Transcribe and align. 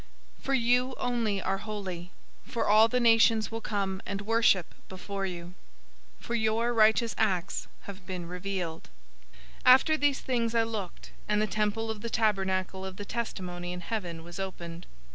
For 0.41 0.55
you 0.55 0.95
only 0.97 1.43
are 1.43 1.59
holy. 1.59 2.09
For 2.43 2.67
all 2.67 2.87
the 2.87 2.99
nations 2.99 3.51
will 3.51 3.61
come 3.61 4.01
and 4.03 4.21
worship 4.21 4.73
before 4.89 5.27
you. 5.27 5.53
For 6.19 6.33
your 6.33 6.73
righteous 6.73 7.13
acts 7.19 7.67
have 7.81 8.07
been 8.07 8.27
revealed." 8.27 8.89
015:005 9.57 9.61
After 9.67 9.97
these 9.97 10.19
things 10.19 10.55
I 10.55 10.63
looked, 10.63 11.11
and 11.29 11.39
the 11.39 11.45
temple 11.45 11.91
of 11.91 12.01
the 12.01 12.09
tabernacle 12.09 12.83
of 12.83 12.97
the 12.97 13.05
testimony 13.05 13.71
in 13.73 13.81
heaven 13.81 14.23
was 14.23 14.39
opened. 14.39 14.87